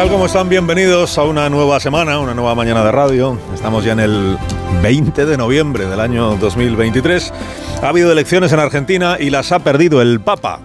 [0.00, 0.08] Tal?
[0.08, 0.48] ¿Cómo están?
[0.48, 3.38] Bienvenidos a una nueva semana, una nueva mañana de radio.
[3.52, 4.38] Estamos ya en el
[4.82, 7.30] 20 de noviembre del año 2023.
[7.82, 10.60] Ha habido elecciones en Argentina y las ha perdido el Papa.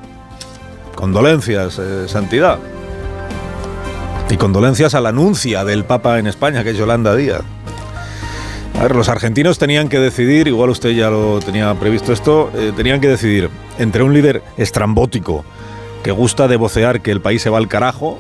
[0.96, 2.60] Condolencias, eh, Santidad.
[4.30, 7.42] Y condolencias a la anuncia del Papa en España, que es Yolanda Díaz.
[8.80, 12.72] A ver, los argentinos tenían que decidir, igual usted ya lo tenía previsto esto, eh,
[12.74, 15.44] tenían que decidir entre un líder estrambótico
[16.04, 18.18] que gusta de vocear que el país se va al carajo,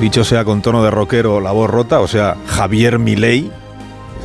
[0.00, 3.50] dicho sea con tono de rockero, la voz rota, o sea, Javier Milei,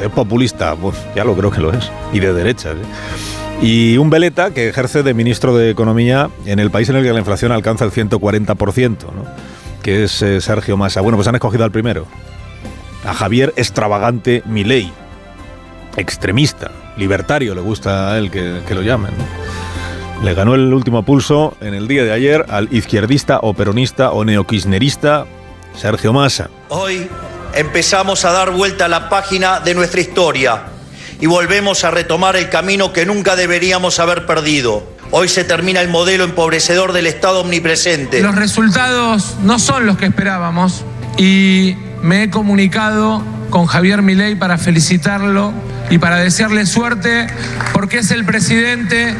[0.02, 2.76] es populista, pues ya lo creo que lo es, y de derechas.
[2.76, 3.66] ¿eh?
[3.66, 7.12] Y un veleta que ejerce de ministro de Economía en el país en el que
[7.12, 9.26] la inflación alcanza el 140%, ¿no?
[9.82, 11.02] que es eh, Sergio Massa.
[11.02, 12.06] Bueno, pues han escogido al primero,
[13.06, 14.92] a Javier Extravagante Milei,
[15.96, 19.12] extremista, libertario, le gusta a él que, lo llamen.
[20.24, 24.26] Le ganó el último pulso en el día de ayer al izquierdista o peronista o
[24.26, 25.26] neokirchnerista
[25.80, 26.50] Sergio Massa.
[26.70, 27.08] Hoy
[27.54, 30.64] empezamos a dar vuelta a la página de nuestra historia
[31.20, 34.84] y volvemos a retomar el camino que nunca deberíamos haber perdido.
[35.12, 38.22] Hoy se termina el modelo empobrecedor del Estado omnipresente.
[38.22, 40.84] Los resultados no son los que esperábamos
[41.18, 45.54] y me he comunicado con Javier Milei para felicitarlo
[45.90, 47.28] y para desearle suerte
[47.72, 49.16] porque es el presidente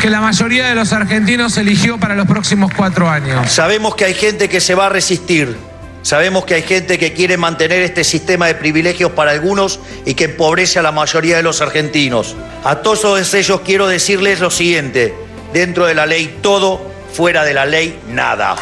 [0.00, 3.50] que la mayoría de los argentinos eligió para los próximos cuatro años.
[3.50, 5.71] Sabemos que hay gente que se va a resistir.
[6.02, 10.24] Sabemos que hay gente que quiere mantener este sistema de privilegios para algunos y que
[10.24, 12.36] empobrece a la mayoría de los argentinos.
[12.64, 15.14] A todos ellos quiero decirles lo siguiente.
[15.52, 16.80] Dentro de la ley todo,
[17.12, 18.56] fuera de la ley nada.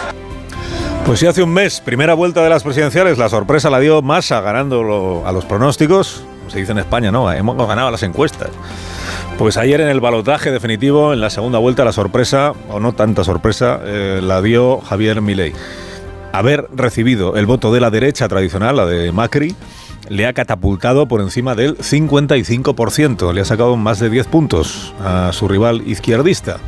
[1.06, 4.41] Pues sí, hace un mes, primera vuelta de las presidenciales, la sorpresa la dio Massa
[4.43, 6.25] ganando a los pronósticos.
[6.49, 8.51] Se dice en España, no, hemos ganado las encuestas.
[9.39, 13.25] Pues ayer en el balotaje definitivo, en la segunda vuelta, la sorpresa, o no tanta
[13.25, 15.55] sorpresa, eh, la dio Javier Milei.
[16.33, 19.57] Haber recibido el voto de la derecha tradicional, la de Macri,
[20.09, 23.33] le ha catapultado por encima del 55%.
[23.33, 26.59] Le ha sacado más de 10 puntos a su rival izquierdista.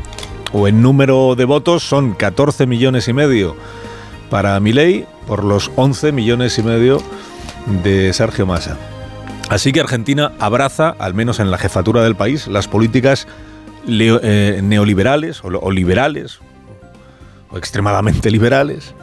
[0.52, 3.56] O en número de votos son 14 millones y medio
[4.30, 7.02] para Milei por los 11 millones y medio
[7.82, 8.76] de Sergio Massa.
[9.48, 13.28] Así que Argentina abraza, al menos en la jefatura del país, las políticas
[13.86, 16.40] eh, neoliberales o liberales
[17.50, 18.94] o extremadamente liberales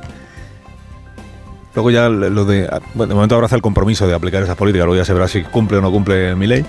[1.80, 2.70] Luego ya lo de...
[2.94, 5.44] Bueno, de momento abraza el compromiso de aplicar esas políticas, luego ya se verá si
[5.44, 6.66] cumple o no cumple mi ley.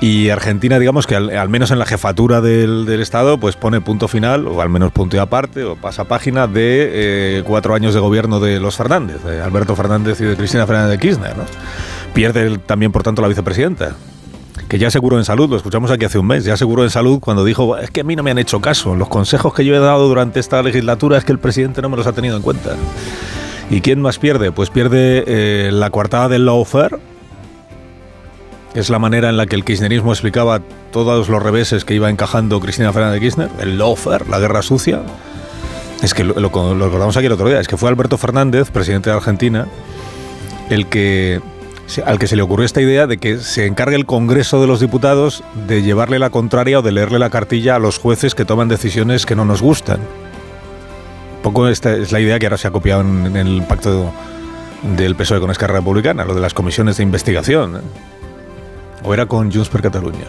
[0.00, 3.80] Y Argentina, digamos que al, al menos en la jefatura del, del, Estado, pues pone
[3.80, 7.94] punto final, o al menos punto y aparte, o pasa página de eh, cuatro años
[7.94, 11.36] de gobierno de los Fernández, de Alberto Fernández y de Cristina Fernández de Kirchner.
[11.36, 11.42] ¿no?
[12.14, 13.96] Pierde también, por tanto, la vicepresidenta
[14.68, 17.18] que ya aseguró en salud, lo escuchamos aquí hace un mes, ya aseguró en salud
[17.20, 19.74] cuando dijo, es que a mí no me han hecho caso, los consejos que yo
[19.74, 22.42] he dado durante esta legislatura es que el presidente no me los ha tenido en
[22.42, 22.76] cuenta.
[23.72, 24.52] ¿Y quién más pierde?
[24.52, 26.98] Pues pierde eh, la coartada del lawfare,
[28.74, 30.60] es la manera en la que el kirchnerismo explicaba
[30.92, 35.00] todos los reveses que iba encajando Cristina Fernández de Kirchner, el lawfare, la guerra sucia.
[36.02, 38.70] Es que lo, lo, lo recordamos aquí el otro día, es que fue Alberto Fernández,
[38.70, 39.66] presidente de Argentina,
[40.68, 41.40] el que
[42.04, 44.80] al que se le ocurrió esta idea de que se encargue el Congreso de los
[44.80, 48.68] Diputados de llevarle la contraria o de leerle la cartilla a los jueces que toman
[48.68, 50.00] decisiones que no nos gustan.
[51.42, 54.12] Poco esta es la idea que ahora se ha copiado en, el pacto
[54.96, 57.76] del PSOE con Esquerra Republicana, lo de las comisiones de investigación.
[57.76, 57.80] ¿eh?
[59.02, 60.26] O era con Junts per Catalunya.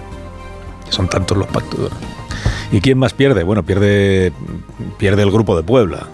[0.89, 1.91] Son tantos los pactos.
[2.71, 3.43] ¿Y quién más pierde?
[3.43, 4.33] Bueno, pierde,
[4.97, 6.07] pierde el Grupo de Puebla.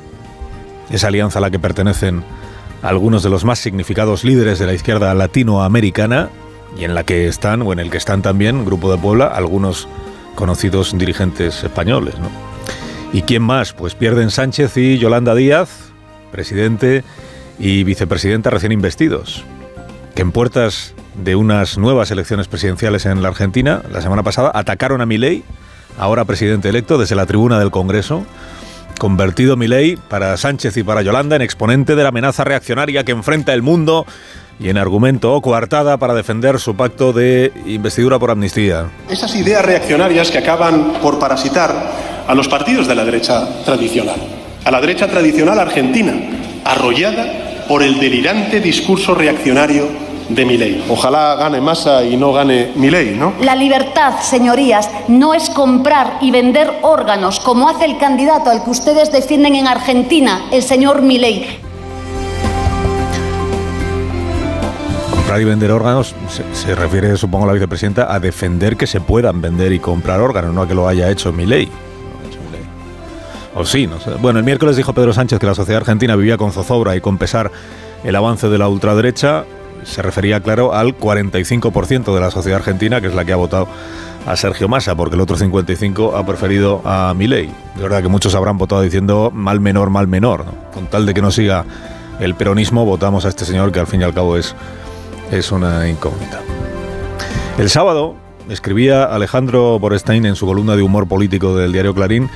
[0.89, 2.23] Esa alianza a la que pertenecen
[2.81, 6.29] algunos de los más significados líderes de la izquierda latinoamericana
[6.77, 9.87] y en la que están, o en el que están también, Grupo de Puebla, algunos
[10.35, 12.15] conocidos dirigentes españoles.
[12.19, 12.48] ¿no?
[13.11, 13.73] ¿Y quién más?
[13.73, 15.91] Pues pierden Sánchez y Yolanda Díaz,
[16.31, 17.03] presidente
[17.57, 19.43] y vicepresidenta recién investidos,
[20.13, 25.01] que en puertas de unas nuevas elecciones presidenciales en la Argentina, la semana pasada, atacaron
[25.01, 25.43] a Milei,
[25.97, 28.25] ahora presidente electo, desde la tribuna del Congreso,
[28.99, 33.53] convertido Milei para Sánchez y para Yolanda en exponente de la amenaza reaccionaria que enfrenta
[33.53, 34.05] el mundo
[34.59, 38.91] y en argumento coartada para defender su pacto de investidura por amnistía.
[39.09, 44.17] Esas ideas reaccionarias que acaban por parasitar a los partidos de la derecha tradicional,
[44.63, 46.13] a la derecha tradicional argentina,
[46.63, 49.87] arrollada por el delirante discurso reaccionario
[50.29, 50.83] de Milei.
[50.89, 53.33] Ojalá gane Massa y no gane Milei, ¿no?
[53.41, 58.69] La libertad, señorías, no es comprar y vender órganos como hace el candidato al que
[58.69, 61.47] ustedes defienden en Argentina, el señor Milei.
[65.09, 69.41] Comprar y vender órganos se, se refiere, supongo, la vicepresidenta a defender que se puedan
[69.41, 71.67] vender y comprar órganos, no a que lo haya hecho Milei.
[73.55, 74.11] O sí, no sé.
[74.21, 77.17] Bueno, el miércoles dijo Pedro Sánchez que la sociedad argentina vivía con zozobra y con
[77.17, 77.51] pesar
[78.03, 79.45] el avance de la ultraderecha.
[79.83, 83.67] Se refería, claro, al 45% de la sociedad argentina, que es la que ha votado
[84.25, 87.49] a Sergio Massa, porque el otro 55% ha preferido a Milei.
[87.75, 90.45] De verdad que muchos habrán votado diciendo mal menor, mal menor.
[90.45, 90.71] ¿no?
[90.73, 91.65] Con tal de que no siga
[92.19, 94.55] el peronismo, votamos a este señor que al fin y al cabo es,
[95.31, 96.41] es una incógnita.
[97.57, 98.15] El sábado
[98.49, 102.29] escribía Alejandro Borstein en su columna de humor político del diario Clarín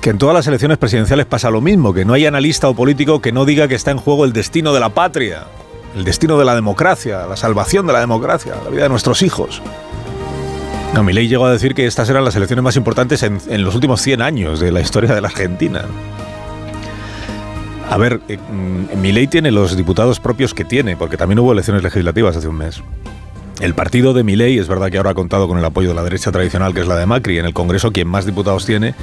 [0.00, 3.20] que en todas las elecciones presidenciales pasa lo mismo, que no hay analista o político
[3.20, 5.44] que no diga que está en juego el destino de la patria,
[5.96, 9.62] el destino de la democracia, la salvación de la democracia, la vida de nuestros hijos.
[10.94, 14.00] No, Milei llegó a decir que estas eran las elecciones más importantes en, los últimos
[14.00, 15.84] 100 años de la historia de la Argentina.
[17.90, 21.82] A ver, eh, mm, Milei tiene los diputados propios que tiene, porque también hubo elecciones
[21.82, 22.82] legislativas hace un mes.
[23.60, 26.02] El partido de Milei es verdad que ahora ha contado con el apoyo de la
[26.02, 27.38] derecha tradicional, que es la de Macri.
[27.38, 28.94] En el Congreso, quien más diputados tiene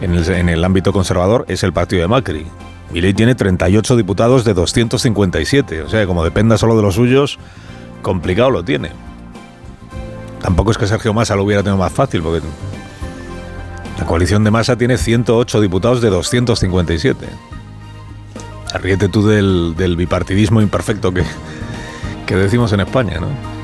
[0.00, 2.46] en el, en el ámbito conservador es el partido de Macri.
[2.90, 5.82] Milei tiene 38 diputados de 257.
[5.82, 7.38] O sea, como dependa solo de los suyos,
[8.00, 8.92] complicado lo tiene.
[10.40, 12.46] Tampoco es que Sergio Massa lo hubiera tenido más fácil, porque
[13.98, 17.26] la coalición de Massa tiene 108 diputados de 257.
[18.80, 21.24] Ríete tú del, del bipartidismo imperfecto que,
[22.24, 23.57] que decimos en España, ¿no?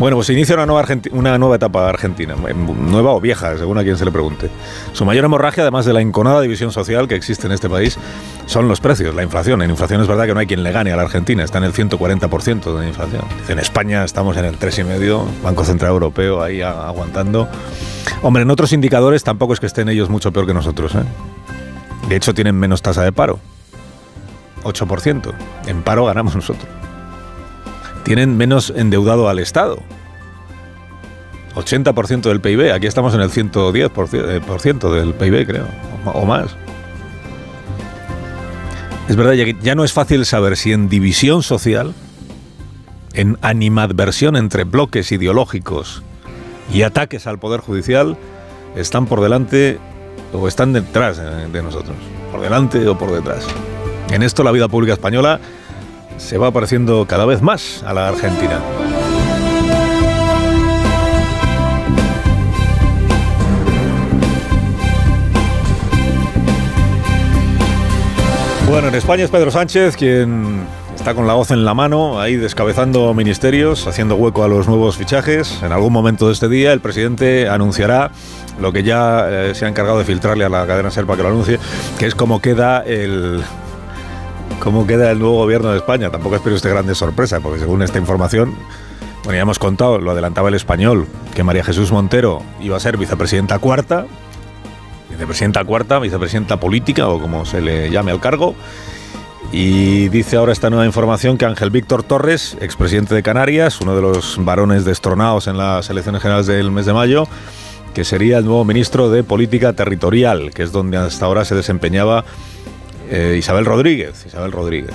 [0.00, 4.06] Bueno, pues se inicia una nueva, etapa argentina, nueva o vieja, según a quien se
[4.06, 4.48] le pregunte.
[4.94, 7.98] Su mayor hemorragia, además de la enconada división social que existe en este país,
[8.46, 9.60] son los precios, la inflación.
[9.60, 11.64] En inflación es verdad que no hay quien le gane a la Argentina, está en
[11.64, 13.24] el 140% de inflación.
[13.48, 17.46] En España estamos en el 3,5%, Banco Central Europeo ahí aguantando.
[18.22, 20.94] Hombre, en otros indicadores tampoco es que estén ellos mucho peor que nosotros.
[20.94, 21.02] ¿eh?
[22.08, 23.38] De hecho, tienen menos tasa de paro,
[24.64, 25.34] 8%.
[25.66, 26.79] En paro ganamos nosotros
[28.02, 29.78] tienen menos endeudado al Estado.
[31.54, 35.66] 80% del PIB, aquí estamos en el 110% eh, del PIB, creo,
[36.04, 36.56] o más.
[39.08, 41.94] Es verdad, ya, no es fácil saber si en división social,
[43.12, 46.04] en animadversión entre bloques ideológicos
[46.72, 48.16] y ataques al Poder Judicial,
[48.76, 49.80] están por delante
[50.32, 51.96] o están detrás de nosotros,
[52.30, 53.44] por delante o por detrás.
[54.12, 55.40] En esto la vida pública española
[56.20, 58.60] se va pareciendo cada vez más a la Argentina.
[68.68, 70.64] Bueno, en España es Pedro Sánchez quien
[70.94, 74.96] está con la voz en la mano, ahí descabezando ministerios, haciendo hueco a los nuevos
[74.96, 75.60] fichajes.
[75.62, 78.12] En algún momento de este día el presidente anunciará
[78.60, 81.30] lo que ya eh, se ha encargado de filtrarle a la cadena Serpa que lo
[81.30, 81.58] anuncie,
[81.98, 83.42] que es cómo queda el,
[84.58, 86.10] cómo queda el nuevo gobierno de España.
[86.10, 88.54] Tampoco espero usted grandes sorpresas, porque según esta información,
[89.24, 92.96] bueno, ya hemos contado, lo adelantaba el español, que María Jesús Montero iba a ser
[92.96, 94.06] vicepresidenta cuarta,
[95.10, 98.54] vicepresidenta cuarta, vicepresidenta política, o como se le llame al cargo.
[99.52, 104.02] Y dice ahora esta nueva información que Ángel Víctor Torres, expresidente de Canarias, uno de
[104.02, 107.26] los varones destronados en las elecciones generales del mes de mayo,
[107.92, 112.24] que sería el nuevo ministro de Política Territorial, que es donde hasta ahora se desempeñaba
[113.10, 114.24] eh, Isabel Rodríguez.
[114.26, 114.94] Isabel Rodríguez.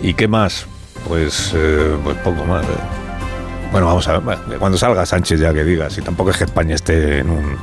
[0.00, 0.66] ¿Y qué más?
[1.06, 2.64] Pues, eh, pues poco más.
[2.64, 2.68] eh.
[3.70, 4.38] Bueno, vamos a ver.
[4.58, 7.56] Cuando salga Sánchez ya que diga, si tampoco es que España esté en un,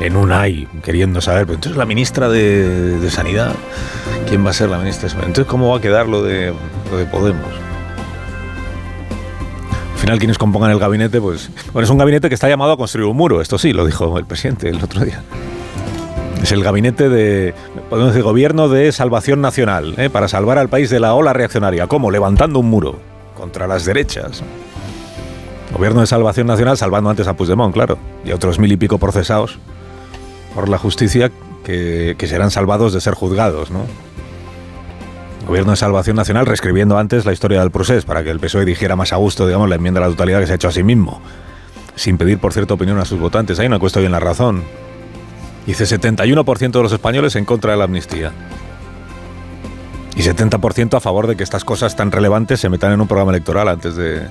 [0.00, 1.46] en un ay, queriendo saber.
[1.46, 3.52] Pero entonces la ministra de, de Sanidad,
[4.28, 5.28] ¿quién va a ser la ministra de Sanidad?
[5.28, 6.52] Entonces, ¿cómo va a quedar lo de,
[6.90, 7.46] lo de Podemos?
[9.94, 11.50] Al final, quienes compongan el gabinete, pues.
[11.72, 14.18] Bueno, es un gabinete que está llamado a construir un muro, esto sí, lo dijo
[14.18, 15.22] el presidente el otro día.
[16.42, 17.54] Es el gabinete de,
[17.88, 20.10] podemos decir, gobierno de salvación nacional, ¿eh?
[20.10, 21.86] para salvar al país de la ola reaccionaria.
[21.86, 22.10] ¿Cómo?
[22.10, 22.98] Levantando un muro
[23.36, 24.42] contra las derechas.
[25.72, 28.98] Gobierno de salvación nacional salvando antes a Puigdemont, claro, y a otros mil y pico
[28.98, 29.58] procesados
[30.54, 31.30] por la justicia
[31.64, 33.80] que, que serán salvados de ser juzgados, ¿no?
[35.46, 38.96] Gobierno de Salvación Nacional reescribiendo antes la historia del proceso para que el PSOE dijera
[38.96, 40.82] más a gusto, digamos, la enmienda a la totalidad que se ha hecho a sí
[40.82, 41.20] mismo,
[41.94, 43.58] sin pedir, por cierto, opinión a sus votantes.
[43.60, 44.64] Ahí no ha puesto bien la razón.
[45.66, 48.32] Dice 71% de los españoles en contra de la amnistía.
[50.14, 53.32] Y 70% a favor de que estas cosas tan relevantes se metan en un programa
[53.32, 54.22] electoral antes de...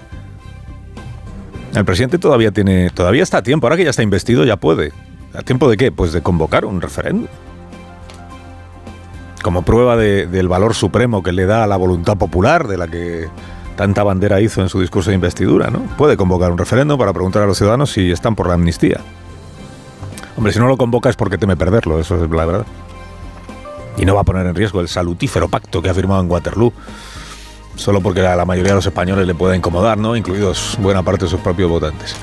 [1.75, 2.89] El presidente todavía tiene...
[2.89, 3.67] Todavía está a tiempo.
[3.67, 4.93] Ahora que ya está investido ya puede.
[5.33, 5.91] ¿A tiempo de qué?
[5.91, 7.27] Pues de convocar un referéndum.
[9.43, 12.87] Como prueba de- del valor supremo que le da a la voluntad popular, de la
[12.87, 13.27] que
[13.75, 15.79] tanta bandera hizo en su discurso de investidura, ¿no?
[15.97, 19.01] Puede convocar un referéndum para preguntar a los ciudadanos si están por la amnistía.
[20.37, 22.65] Hombre, si no lo convoca es porque teme perderlo, eso es la verdad.
[23.97, 26.73] Y no va a poner en riesgo el salutífero pacto que ha firmado en Waterloo,
[27.75, 30.15] solo porque a la mayoría de los españoles le puede incomodar, ¿no?
[30.15, 32.15] Incluidos buena parte de sus propios votantes.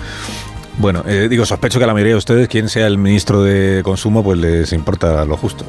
[0.79, 3.83] Bueno, eh, digo, sospecho que a la mayoría de ustedes, quien sea el ministro de
[3.83, 5.65] Consumo, pues les importa lo justo.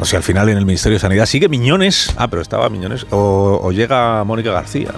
[0.00, 2.12] O sea, al final en el Ministerio de Sanidad sigue Miñones.
[2.16, 3.06] Ah, pero estaba Miñones.
[3.10, 4.90] O, llega Mónica García.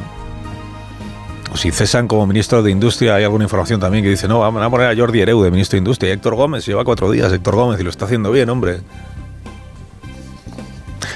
[1.57, 4.63] O si cesan como ministro de Industria, hay alguna información también que dice, no, vamos
[4.63, 6.11] a poner a Jordi Ereu de ministro de Industria.
[6.11, 8.83] Y Héctor Gómez, lleva cuatro días Héctor Gómez y lo está haciendo bien, hombre.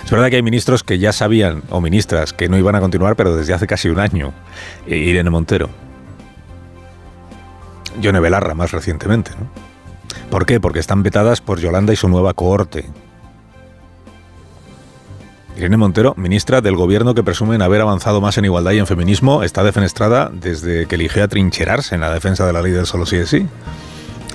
[0.03, 3.17] Es verdad que hay ministros que ya sabían, o ministras, que no iban a continuar,
[3.17, 4.33] pero desde hace casi un año.
[4.87, 5.69] E Irene Montero.
[8.01, 9.33] Yone Belarra, más recientemente.
[9.33, 9.47] ¿no?
[10.31, 10.59] ¿Por qué?
[10.59, 12.87] Porque están vetadas por Yolanda y su nueva cohorte.
[15.57, 19.43] Irene Montero, ministra del gobierno que presumen haber avanzado más en igualdad y en feminismo,
[19.43, 23.05] está defenestrada desde que eligió a trincherarse en la defensa de la ley del solo
[23.05, 23.47] sí es sí.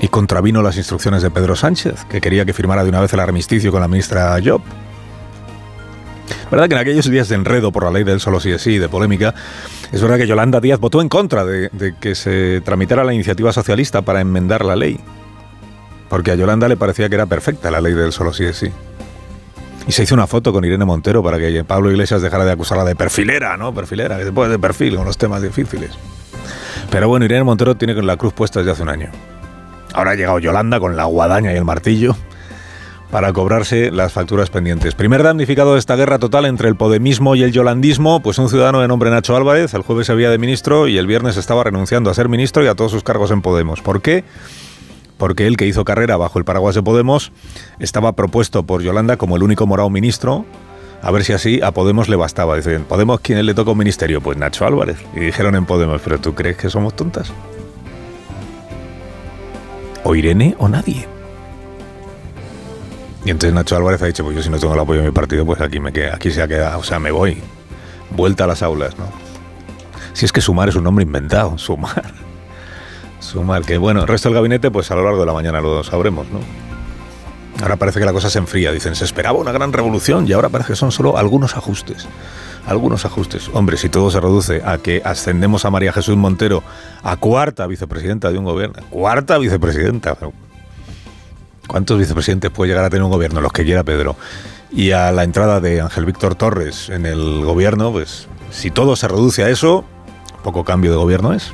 [0.02, 3.20] Y contravino las instrucciones de Pedro Sánchez, que quería que firmara de una vez el
[3.20, 4.62] armisticio con la ministra Job.
[6.52, 8.78] ¿Verdad que en aquellos días de enredo por la ley del solo sí es sí,
[8.78, 9.34] de polémica,
[9.92, 13.52] es verdad que Yolanda Díaz votó en contra de, de que se tramitara la iniciativa
[13.54, 15.00] socialista para enmendar la ley?
[16.10, 18.72] Porque a Yolanda le parecía que era perfecta la ley del solo sí es sí.
[19.88, 22.84] Y se hizo una foto con Irene Montero para que Pablo Iglesias dejara de acusarla
[22.84, 23.74] de perfilera, ¿no?
[23.74, 25.92] Perfilera, que se puede de perfil con los temas difíciles.
[26.90, 29.10] Pero bueno, Irene Montero tiene con la cruz puesta desde hace un año.
[29.94, 32.16] Ahora ha llegado Yolanda con la guadaña y el martillo
[33.12, 34.96] para cobrarse las facturas pendientes.
[34.96, 38.82] Primer damnificado de esta guerra total entre el podemismo y el yolandismo, pues un ciudadano
[38.82, 42.10] de nombre Nacho Álvarez, el jueves se había de ministro y el viernes estaba renunciando
[42.10, 43.82] a ser ministro y a todos sus cargos en Podemos.
[43.82, 44.26] ¿Por qué?
[45.18, 47.32] Porque él que hizo carrera bajo el paraguas de Podemos
[47.80, 50.46] estaba propuesto por Yolanda como el único morado ministro,
[51.02, 52.56] a ver si así a Podemos le bastaba.
[52.56, 54.22] Dicen, ¿Podemos quién le toca un ministerio?
[54.22, 54.98] Pues Nacho Álvarez.
[55.16, 57.32] Y dijeron en Podemos, ¿pero tú crees que somos tontas?
[60.04, 61.08] O Irene o nadie.
[63.24, 65.14] Y entonces Nacho Álvarez ha dicho, pues yo si no tengo el apoyo de mi
[65.14, 67.38] partido, pues aquí me queda, aquí se ha quedado, o sea, me voy.
[68.12, 69.06] Vuelta a las aulas, ¿no?
[70.14, 72.14] Si es que sumar es un nombre inventado, sumar.
[73.26, 75.84] Sumar, que bueno, el resto del gabinete, pues a lo largo de la mañana lo
[75.84, 76.40] sabremos, ¿no?
[77.62, 78.72] Ahora parece que la cosa se enfría.
[78.72, 82.08] Dicen, se esperaba una gran revolución y ahora parece que son solo algunos ajustes.
[82.66, 83.50] Algunos ajustes.
[83.54, 86.64] Hombre, si todo se reduce a que ascendemos a María Jesús Montero
[87.04, 88.84] a cuarta vicepresidenta de un gobierno.
[88.90, 90.18] Cuarta vicepresidenta.
[91.68, 93.40] ¿Cuántos vicepresidentes puede llegar a tener un gobierno?
[93.40, 94.16] Los que quiera Pedro.
[94.72, 99.08] Y a la entrada de Ángel Víctor Torres en el gobierno, pues si todo se
[99.08, 99.86] reduce a eso,
[100.44, 101.54] poco cambio de gobierno es.